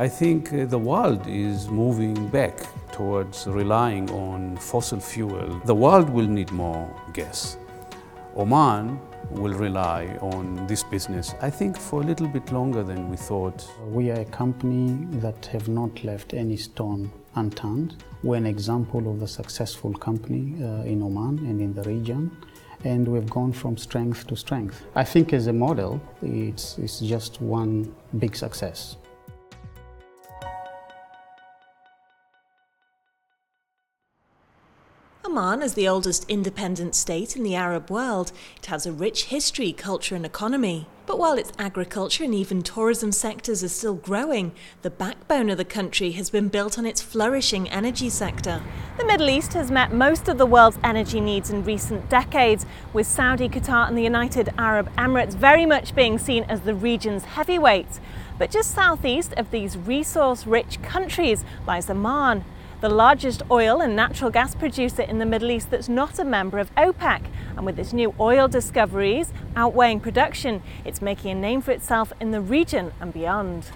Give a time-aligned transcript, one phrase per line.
[0.00, 2.56] I think uh, the world is moving back
[2.90, 5.60] towards relying on fossil fuel.
[5.66, 7.58] The world will need more gas.
[8.34, 8.98] Oman
[9.28, 13.70] will rely on this business, I think, for a little bit longer than we thought.
[13.88, 18.02] We are a company that have not left any stone unturned.
[18.22, 22.34] We're an example of a successful company uh, in Oman and in the region
[22.84, 24.82] and we've gone from strength to strength.
[24.94, 28.96] I think as a model, it's, it's just one big success.
[35.30, 38.32] Oman is the oldest independent state in the Arab world.
[38.56, 40.88] It has a rich history, culture, and economy.
[41.06, 44.50] But while its agriculture and even tourism sectors are still growing,
[44.82, 48.60] the backbone of the country has been built on its flourishing energy sector.
[48.98, 53.06] The Middle East has met most of the world's energy needs in recent decades, with
[53.06, 58.00] Saudi, Qatar, and the United Arab Emirates very much being seen as the region's heavyweights.
[58.36, 62.44] But just southeast of these resource rich countries lies Oman
[62.80, 66.58] the largest oil and natural gas producer in the Middle East that's not a member
[66.58, 67.26] of OPEC.
[67.56, 72.30] And with its new oil discoveries outweighing production, it's making a name for itself in
[72.30, 73.66] the region and beyond.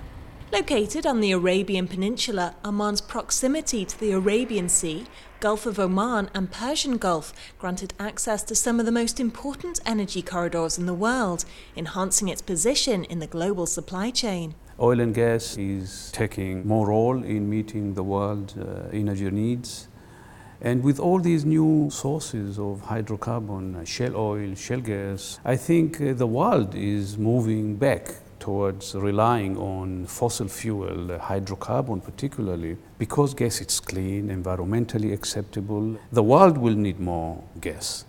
[0.52, 5.06] Located on the Arabian Peninsula, Oman's proximity to the Arabian Sea,
[5.40, 10.22] Gulf of Oman, and Persian Gulf granted access to some of the most important energy
[10.22, 11.44] corridors in the world,
[11.76, 14.54] enhancing its position in the global supply chain.
[14.80, 19.86] Oil and gas is taking more role in meeting the world uh, energy needs.
[20.60, 26.00] And with all these new sources of hydrocarbon, uh, shale oil, shale gas, I think
[26.00, 28.08] uh, the world is moving back
[28.40, 35.96] towards relying on fossil fuel, uh, hydrocarbon particularly, because gas is clean, environmentally acceptable.
[36.10, 38.06] The world will need more gas.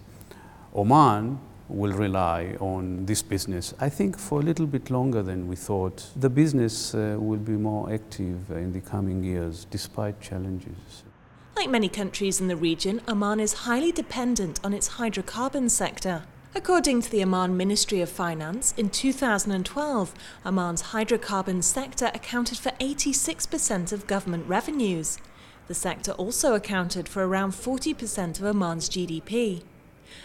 [0.74, 5.56] Oman will rely on this business, I think, for a little bit longer than we
[5.56, 6.06] thought.
[6.16, 11.04] The business uh, will be more active in the coming years, despite challenges.
[11.56, 16.24] Like many countries in the region, Oman is highly dependent on its hydrocarbon sector.
[16.54, 20.14] According to the Oman Ministry of Finance, in 2012,
[20.46, 25.18] Oman's hydrocarbon sector accounted for 86% of government revenues.
[25.68, 29.64] The sector also accounted for around 40% of Oman's GDP.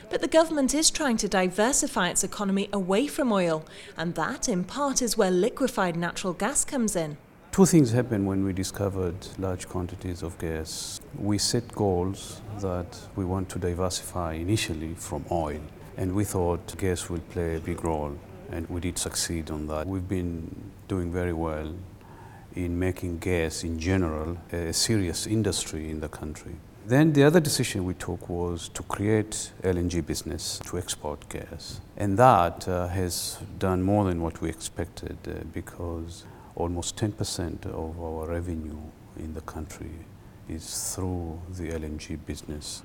[0.09, 3.65] But the government is trying to diversify its economy away from oil,
[3.97, 7.17] and that, in part, is where liquefied natural gas comes in.
[7.53, 11.01] Two things happened when we discovered large quantities of gas.
[11.19, 15.61] We set goals that we want to diversify initially from oil,
[15.97, 18.17] and we thought gas would play a big role,
[18.53, 19.87] and we did succeed on that.
[19.87, 21.75] We've been doing very well
[22.55, 26.57] in making gas in general a serious industry in the country.
[26.91, 31.81] Then the other decision we took was to create LNG business to export gas.
[31.97, 36.25] And that uh, has done more than what we expected uh, because
[36.57, 38.81] almost 10% of our revenue
[39.21, 39.93] in the country
[40.49, 42.83] is through the LNG business.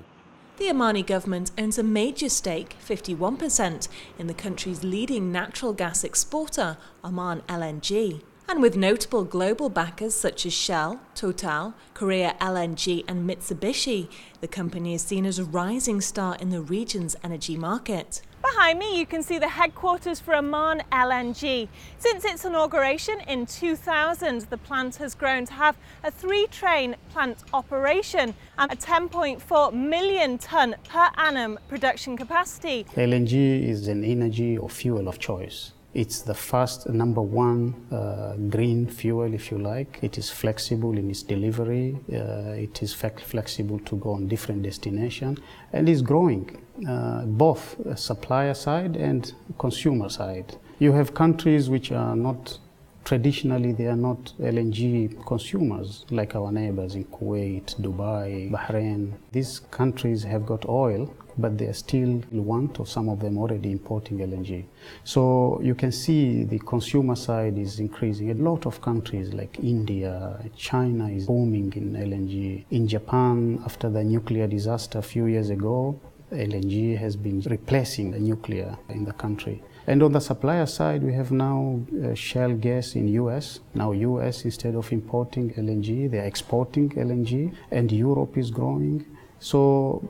[0.58, 3.88] The Omani government owns a major stake, 51%,
[4.20, 8.22] in the country's leading natural gas exporter, Oman LNG.
[8.48, 14.08] And with notable global backers such as Shell, Total, Korea LNG, and Mitsubishi,
[14.40, 18.22] the company is seen as a rising star in the region's energy market.
[18.42, 21.66] Behind me, you can see the headquarters for Oman LNG.
[21.98, 27.38] Since its inauguration in 2000, the plant has grown to have a three train plant
[27.52, 32.84] operation and a 10.4 million tonne per annum production capacity.
[32.94, 35.72] LNG is an energy or fuel of choice.
[35.96, 39.98] It's the first, number one uh, green fuel, if you like.
[40.02, 41.96] It is flexible in its delivery.
[42.12, 45.38] Uh, it is flexible to go on different destinations
[45.72, 50.58] and is growing, uh, both supplier side and consumer side.
[50.80, 52.58] You have countries which are not
[53.06, 59.12] traditionally they are not LNG consumers like our neighbors in Kuwait, Dubai, Bahrain.
[59.30, 63.38] These countries have got oil but they are still in want or some of them
[63.38, 64.64] already importing LNG.
[65.04, 68.30] So you can see the consumer side is increasing.
[68.32, 72.64] A lot of countries like India, China is booming in LNG.
[72.70, 76.00] In Japan, after the nuclear disaster a few years ago,
[76.32, 79.62] LNG has been replacing the nuclear in the country.
[79.88, 83.60] And on the supplier side, we have now uh, shale gas in US.
[83.74, 89.06] Now US, instead of importing LNG, they are exporting LNG, and Europe is growing.
[89.38, 90.08] So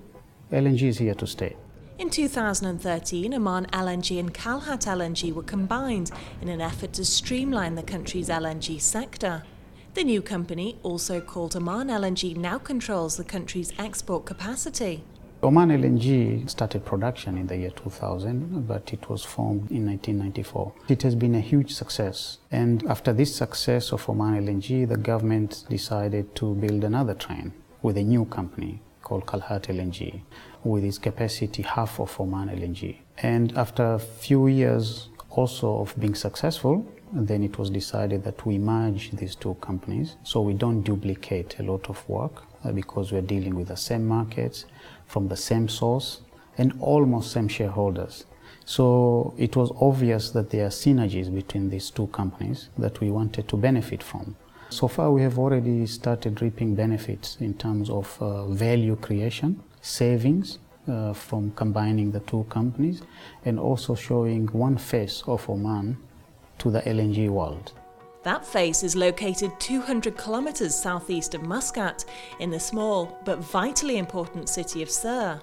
[0.50, 1.56] LNG is here to stay.
[1.98, 7.82] In 2013, Oman LNG and Qalhat LNG were combined in an effort to streamline the
[7.82, 9.42] country's LNG sector.
[9.94, 15.04] The new company, also called Oman LNG, now controls the country's export capacity.
[15.46, 20.72] Oman LNG started production in the year 2000, but it was formed in 1994.
[20.88, 22.38] It has been a huge success.
[22.50, 27.52] And after this success of Oman LNG, the government decided to build another train
[27.82, 30.22] with a new company called Qalhat LNG,
[30.64, 32.96] with its capacity half of Oman LNG.
[33.18, 38.58] And after a few years also of being successful, then it was decided that we
[38.58, 42.42] merge these two companies so we don't duplicate a lot of work
[42.72, 44.64] because we're dealing with the same markets
[45.06, 46.20] from the same source
[46.58, 48.24] and almost same shareholders.
[48.64, 53.48] So it was obvious that there are synergies between these two companies that we wanted
[53.48, 54.36] to benefit from.
[54.68, 60.58] So far, we have already started reaping benefits in terms of uh, value creation, savings
[60.88, 63.02] uh, from combining the two companies,
[63.44, 65.96] and also showing one face of Oman
[66.58, 67.72] to the LNG world.
[68.26, 72.04] That face is located 200 kilometres southeast of Muscat,
[72.40, 75.40] in the small but vitally important city of Sur.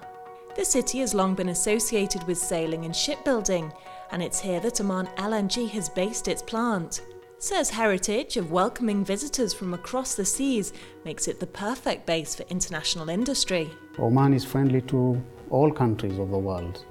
[0.54, 3.72] The city has long been associated with sailing and shipbuilding,
[4.12, 7.00] and it's here that Oman LNG has based its plant.
[7.38, 10.74] Sur's heritage of welcoming visitors from across the seas
[11.06, 13.70] makes it the perfect base for international industry.
[13.98, 16.84] Oman is friendly to all countries of the world,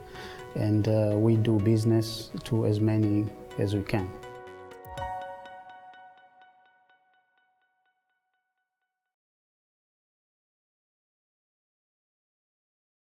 [0.56, 3.28] and uh, we do business to as many
[3.60, 4.10] as we can.